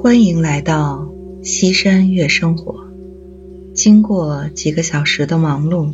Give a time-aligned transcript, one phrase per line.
[0.00, 2.88] 欢迎来到西山月生活。
[3.74, 5.92] 经过几个小时的忙碌，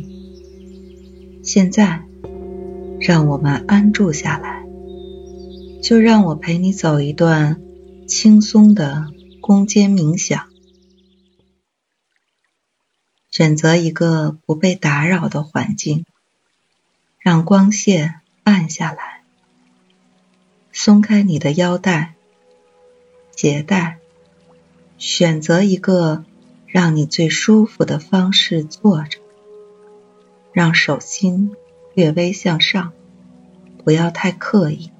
[1.43, 2.03] 现在
[2.99, 4.63] 让我们安住下来，
[5.81, 7.59] 就让我陪你走一段
[8.07, 9.07] 轻松的
[9.41, 10.49] 宫间冥想。
[13.31, 16.05] 选择一个不被打扰的环境，
[17.17, 19.23] 让光线暗下来，
[20.71, 22.14] 松开你的腰带。
[23.35, 23.99] 携带，
[24.97, 26.23] 选择一个
[26.67, 29.19] 让你最舒服的方式坐着，
[30.53, 31.51] 让手心
[31.93, 32.93] 略微向上，
[33.83, 34.91] 不要太刻意。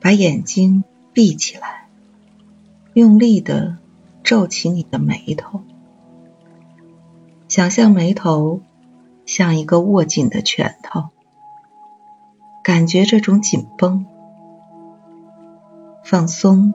[0.00, 1.88] 把眼睛闭起来，
[2.92, 3.78] 用力的
[4.22, 5.62] 皱起你的眉头，
[7.48, 8.60] 想象眉头
[9.24, 11.08] 像一个握紧的拳头，
[12.62, 14.06] 感觉这种紧绷。
[16.10, 16.72] 放松，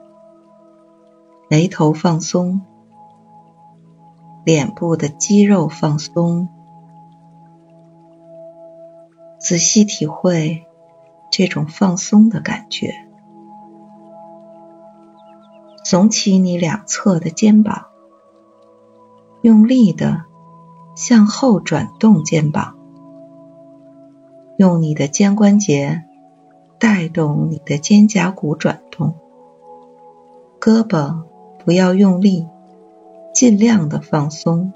[1.50, 2.62] 眉头放松，
[4.46, 6.50] 脸部的肌肉放松，
[9.40, 10.68] 仔细体会
[11.32, 12.94] 这种放松的感觉。
[15.84, 17.88] 耸起你两侧的肩膀，
[19.42, 20.26] 用力的
[20.96, 22.76] 向后转动肩膀，
[24.60, 26.04] 用你的肩关节
[26.78, 28.83] 带动你的肩胛骨转。
[30.64, 31.26] 胳膊
[31.66, 32.48] 不要用力，
[33.34, 34.72] 尽量的放松，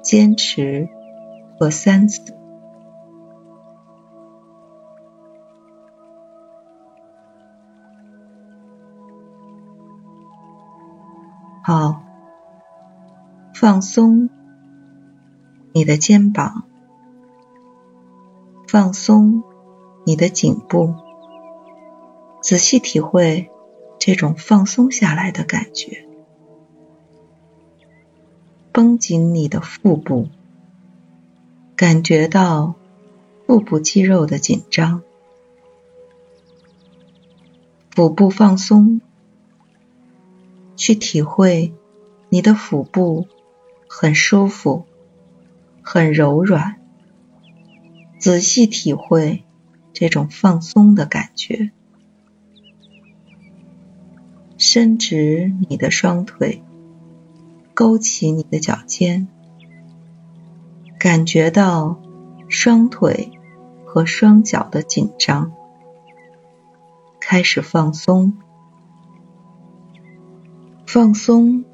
[0.00, 0.88] 坚持
[1.58, 2.36] 做三次。
[11.64, 12.00] 好，
[13.54, 14.30] 放松
[15.72, 16.62] 你的肩膀，
[18.68, 19.42] 放松
[20.04, 20.94] 你的颈部，
[22.40, 23.50] 仔细体会。
[24.06, 26.06] 这种放松下来的感觉，
[28.70, 30.28] 绷紧你的腹部，
[31.74, 32.76] 感觉到
[33.48, 35.02] 腹部肌肉的紧张，
[37.90, 39.00] 腹部放松，
[40.76, 41.74] 去体会
[42.28, 43.26] 你的腹部
[43.88, 44.86] 很舒服，
[45.82, 46.76] 很柔软，
[48.20, 49.42] 仔细体会
[49.92, 51.72] 这种放松的感觉。
[54.76, 56.62] 伸直你的双腿，
[57.72, 59.26] 勾起你的脚尖，
[60.98, 61.98] 感觉到
[62.50, 63.30] 双腿
[63.86, 65.54] 和双脚的紧张，
[67.18, 68.34] 开始放松，
[70.84, 71.64] 放松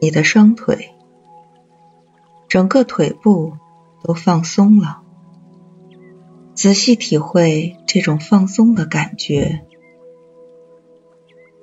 [0.00, 0.94] 你的双腿，
[2.46, 3.54] 整个腿部
[4.04, 5.02] 都放松了，
[6.54, 9.66] 仔细体会这种放松的感觉。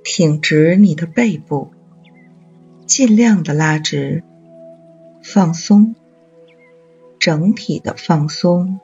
[0.04, 1.72] 挺直你的背部，
[2.86, 4.24] 尽量的拉直，
[5.22, 5.96] 放松，
[7.20, 8.80] 整体的放松，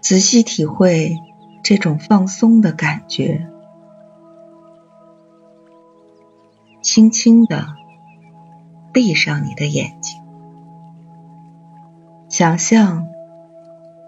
[0.00, 1.16] 仔细体会
[1.62, 3.48] 这种放松的感觉。
[6.82, 7.68] 轻轻的
[8.92, 10.20] 闭上你的眼睛，
[12.28, 13.06] 想象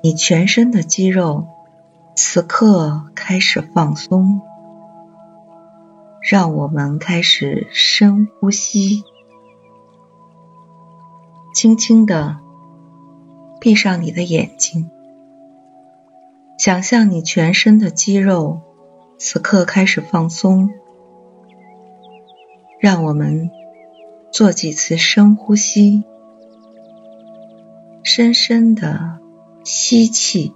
[0.03, 1.47] 你全身的肌肉
[2.17, 4.43] 此刻开始放松。
[6.23, 9.03] 让我们开始深呼吸，
[11.53, 12.39] 轻轻的
[13.61, 14.89] 闭上你的眼睛，
[16.59, 18.61] 想象你全身的肌肉
[19.19, 20.71] 此刻开始放松。
[22.79, 23.51] 让我们
[24.31, 26.05] 做几次深呼吸，
[28.05, 29.19] 深深的
[29.65, 30.55] 吸气，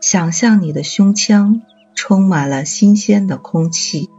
[0.00, 1.62] 想象你的胸腔
[1.94, 4.10] 充满了新鲜的空气。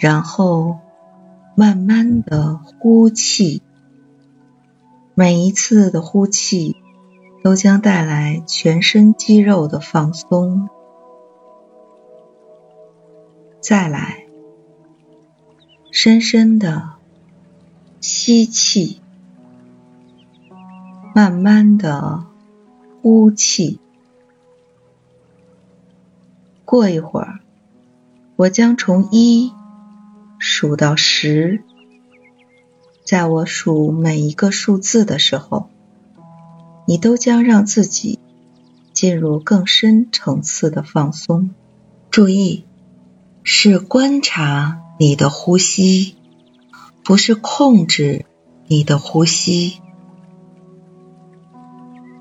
[0.00, 0.78] 然后
[1.54, 3.60] 慢慢的呼气，
[5.14, 6.74] 每一次的呼气
[7.44, 10.70] 都将带来全身肌肉的放松。
[13.60, 14.24] 再来，
[15.92, 16.92] 深深的
[18.00, 19.02] 吸气，
[21.14, 22.24] 慢慢的
[23.02, 23.78] 呼气。
[26.64, 27.40] 过一会儿，
[28.36, 29.52] 我将从一。
[30.42, 31.62] 数到十，
[33.04, 35.68] 在我数每一个数字的时候，
[36.86, 38.18] 你都将让自己
[38.94, 41.50] 进入更深层次的放松。
[42.10, 42.64] 注意，
[43.42, 46.16] 是观察你的呼吸，
[47.04, 48.24] 不是控制
[48.66, 49.82] 你的呼吸。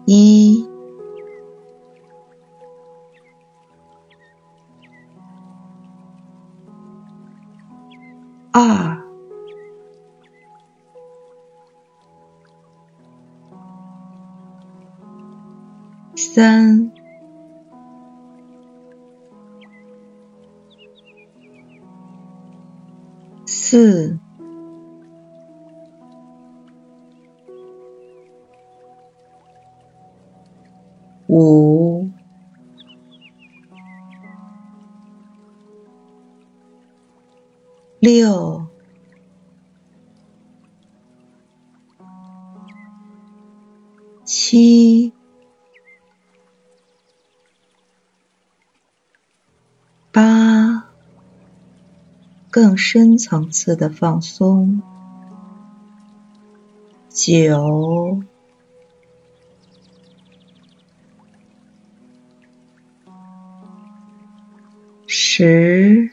[0.06, 0.68] 一、
[8.60, 9.02] 二
[16.18, 16.92] 三。
[23.46, 24.20] 四。
[31.30, 31.89] 五。
[38.10, 38.66] 六。
[44.26, 45.14] 七、
[50.12, 50.90] 八，
[52.50, 54.82] 更深层次的放松。
[57.10, 58.24] 九、
[65.06, 66.12] 十、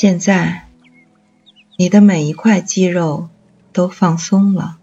[0.00, 0.62] 现在。
[1.76, 3.30] 你的每一块肌肉
[3.72, 4.78] 都放松了，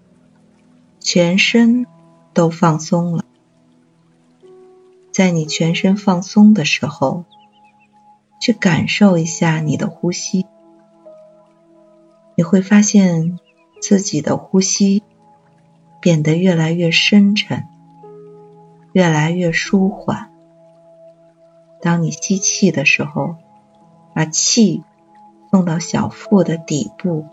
[1.00, 1.88] 全身
[2.33, 3.23] 都放松了。
[5.13, 7.23] 在你全身放松的时候，
[8.41, 10.45] 去感受一下你的呼吸，
[12.35, 13.39] 你会发现
[13.81, 15.01] 自己的呼吸
[16.01, 17.63] 变得越来越深沉，
[18.91, 20.29] 越来越舒缓。
[21.81, 23.38] 当你吸气的时候，
[24.13, 24.83] 把气。
[25.56, 27.28] 送到小腹的底部，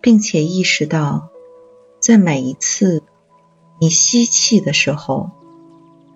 [0.00, 1.28] 并且意识到，
[2.00, 3.02] 在每一次
[3.78, 5.32] 你吸气的时候，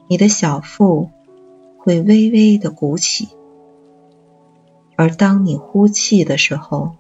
[0.09, 1.11] 你的小腹
[1.77, 3.27] 会微微的鼓起；
[4.97, 6.93] 而当你呼气的时候，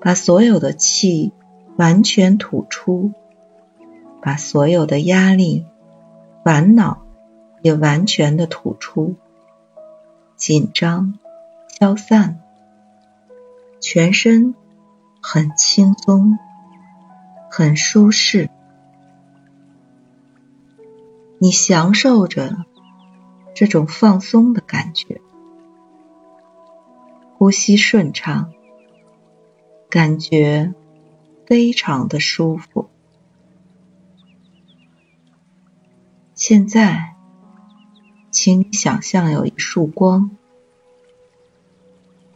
[0.00, 1.30] 把所有的气
[1.76, 3.12] 完全吐出，
[4.22, 5.66] 把所有的压力、
[6.42, 7.02] 烦恼
[7.60, 9.16] 也完全的吐出，
[10.36, 11.18] 紧张
[11.78, 12.41] 消散。
[13.82, 14.54] 全身
[15.20, 16.38] 很轻松，
[17.50, 18.48] 很舒适，
[21.38, 22.64] 你享受着
[23.56, 25.20] 这种放松的感觉，
[27.36, 28.52] 呼吸顺畅，
[29.90, 30.72] 感觉
[31.44, 32.88] 非常的舒服。
[36.36, 37.16] 现在，
[38.30, 40.30] 请你想象有一束光，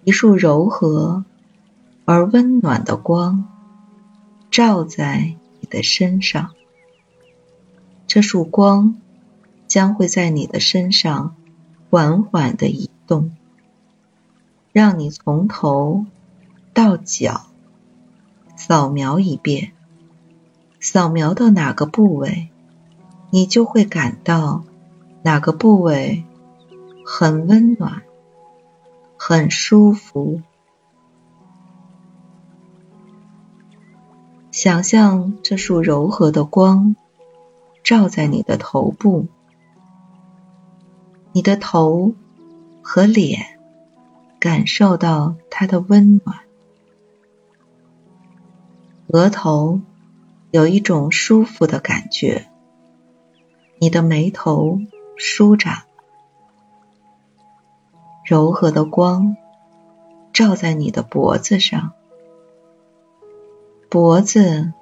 [0.03, 1.25] 一束柔和。
[2.09, 3.49] 而温暖的光
[4.53, 6.53] 照在你的身上，
[8.07, 8.97] 这束光
[9.67, 11.35] 将会在你的身上
[11.91, 13.33] 缓缓的移动，
[14.73, 16.07] 让你从头
[16.73, 17.47] 到脚
[18.55, 19.73] 扫描一遍，
[20.79, 22.51] 扫描到哪个部位，
[23.31, 24.63] 你就会感到
[25.25, 26.25] 哪个部位
[27.05, 28.03] 很温暖、
[29.17, 30.41] 很舒服。
[34.57, 36.97] 想象这束柔和的光
[37.85, 39.27] 照在你的头部，
[41.33, 42.15] 你的头
[42.81, 43.59] 和脸
[44.41, 46.39] 感受到它的温暖，
[49.09, 49.83] 额头
[50.51, 52.49] 有一种舒服的感觉，
[53.79, 54.81] 你的眉头
[55.17, 55.83] 舒展，
[58.25, 59.37] 柔和的光
[60.33, 61.93] 照在你的脖子上。
[63.89, 64.73] 脖子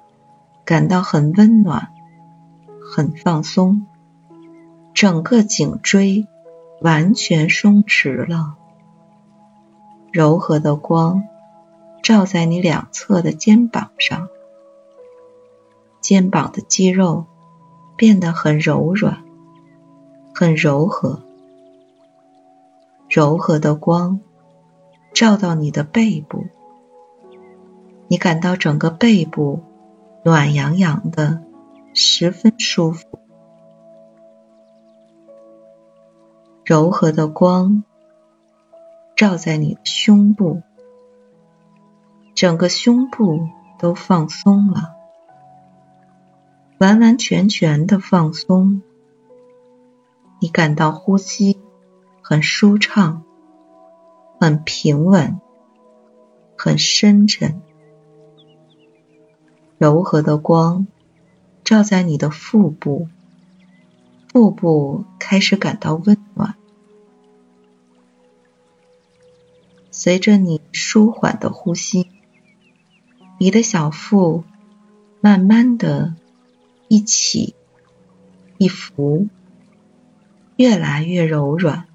[0.65, 1.89] 感到很温暖，
[2.91, 3.85] 很放松，
[4.95, 6.27] 整个颈椎
[6.81, 8.55] 完全松弛了。
[10.11, 11.23] 柔和的光
[12.01, 14.27] 照在你两侧的肩膀上，
[16.01, 17.25] 肩膀的肌肉
[17.95, 19.23] 变得很柔软，
[20.33, 21.21] 很柔和。
[23.07, 24.19] 柔和的光
[25.13, 26.47] 照到你的背部。
[28.07, 29.63] 你感到整个背部
[30.23, 31.43] 暖洋洋的，
[31.93, 33.19] 十分舒服。
[36.63, 37.83] 柔和的光
[39.15, 40.61] 照在你的胸部，
[42.33, 43.47] 整个胸部
[43.79, 44.95] 都放松了，
[46.79, 48.81] 完完全全的放松。
[50.39, 51.59] 你感到呼吸
[52.21, 53.23] 很舒畅，
[54.39, 55.39] 很平稳，
[56.57, 57.61] 很深沉。
[59.77, 60.87] 柔和的光
[61.63, 63.09] 照在你的腹部，
[64.29, 66.55] 腹部开始感到温暖。
[69.91, 72.09] 随着你舒缓的呼吸，
[73.37, 74.45] 你的小腹
[75.19, 76.15] 慢慢的
[76.87, 77.53] 一起
[78.57, 79.27] 一伏，
[80.55, 81.85] 越来越柔软。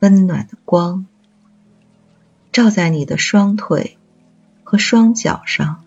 [0.00, 1.06] 温暖的光
[2.52, 3.97] 照在你的双腿。
[4.70, 5.82] 和双脚上，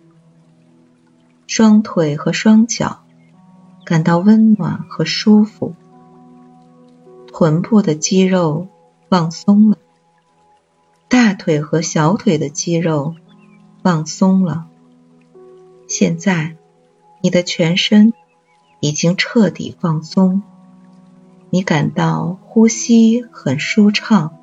[1.46, 3.04] 双腿和双脚
[3.84, 5.76] 感到温暖和舒服，
[7.28, 8.66] 臀部的肌肉
[9.08, 9.78] 放松了，
[11.08, 13.14] 大腿和小腿的肌肉
[13.84, 14.66] 放松了。
[15.86, 16.56] 现在，
[17.20, 18.12] 你的全身
[18.80, 20.42] 已经彻底放松，
[21.50, 24.36] 你感到呼吸很舒畅，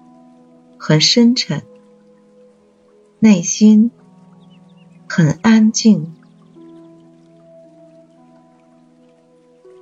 [0.78, 1.64] 很深沉，
[3.20, 3.92] 内心
[5.12, 6.14] 很安静，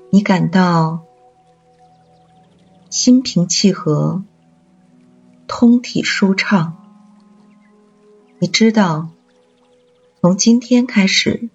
[0.09, 1.03] 你感到
[2.89, 4.23] 心平气和，
[5.45, 6.77] 通体舒畅。
[8.39, 9.09] 你知道，
[10.21, 11.49] 从今天开始。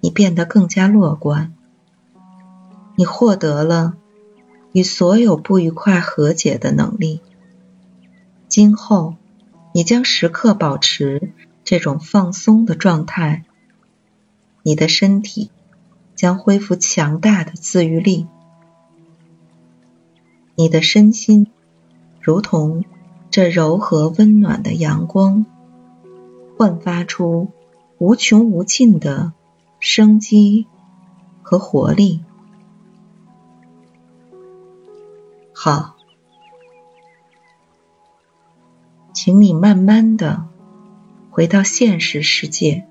[0.00, 1.52] 你变得更加乐观，
[2.94, 3.94] 你获得了
[4.70, 7.20] 与所有不愉快和解的能力。
[8.46, 9.16] 今后，
[9.74, 11.32] 你将时刻保持
[11.68, 13.44] 这种放松的状态，
[14.62, 15.50] 你的身体
[16.14, 18.26] 将恢复强大的自愈力，
[20.54, 21.48] 你的身心
[22.22, 22.86] 如同
[23.30, 25.44] 这柔和温暖的阳光，
[26.56, 27.50] 焕发出
[27.98, 29.34] 无穷无尽的。
[29.78, 30.66] 生机
[31.42, 32.24] 和活力。
[35.52, 35.96] 好，
[39.12, 40.47] 请你慢慢的
[41.38, 42.84] 回到现实世界，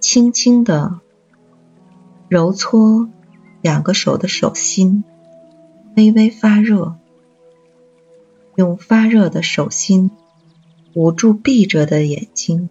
[0.00, 1.00] 轻轻的
[2.30, 3.10] 揉搓
[3.60, 5.04] 两个手的手心，
[5.94, 6.96] 微微发热，
[8.54, 10.10] 用发热的手心
[10.94, 12.70] 捂住闭着的眼睛。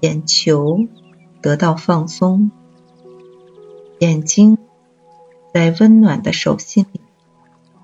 [0.00, 0.86] 眼球
[1.40, 2.50] 得到放松，
[4.00, 4.58] 眼睛
[5.54, 7.00] 在温暖的手心里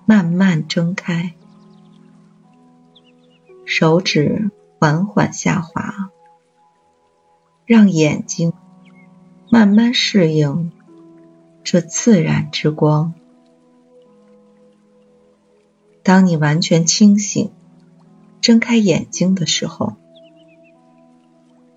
[0.05, 1.33] 慢慢睁开，
[3.71, 6.11] 手指缓缓下滑，
[7.67, 8.55] 让眼睛
[9.51, 10.73] 慢慢适应
[11.63, 13.13] 这自然之光。
[16.03, 17.53] 当你完全清醒，
[18.41, 19.97] 睁开眼睛的时候。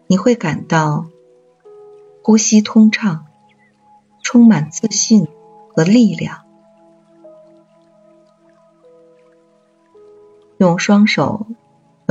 [0.07, 1.07] 你会感到
[2.23, 3.25] 呼吸通畅，
[4.23, 5.27] 充满自信
[5.73, 6.43] 和力量。
[10.57, 11.47] 用双手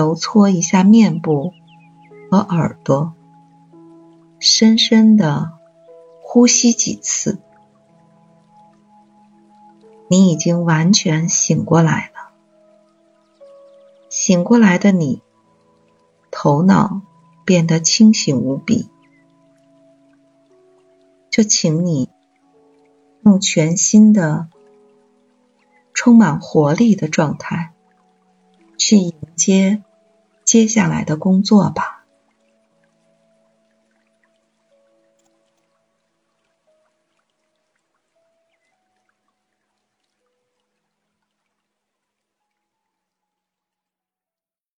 [0.01, 1.53] 揉搓一下面部
[2.31, 3.13] 和耳朵，
[4.39, 5.53] 深深的
[6.23, 7.39] 呼吸几次。
[10.09, 12.31] 你已经完全醒过来了。
[14.09, 15.21] 醒过来的你，
[16.31, 17.03] 头脑。
[17.43, 18.89] 变得清醒无比，
[21.31, 22.09] 就请你
[23.25, 24.47] 用全新的、
[25.93, 27.73] 充满活力的状态
[28.79, 29.83] 去迎接
[30.51, 32.00] 接下来的工作吧。